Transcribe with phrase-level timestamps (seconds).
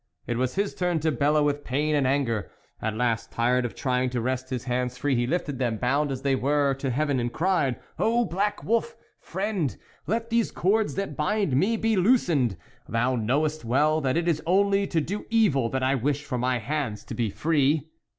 [0.25, 2.49] It was his turn to bellow with pain and anger.
[2.81, 6.23] At last, tired of trying to wrest his hands free, he lifted them, bound as
[6.23, 8.25] they were, to heaven, and cried:" Oh!
[8.25, 8.97] black wolf!
[9.19, 9.77] friend,
[10.07, 12.57] let these cords that bind me be loosened;
[12.89, 16.57] thou knowest well that it is only to do evil that I wish for my
[16.57, 17.87] hands to be free."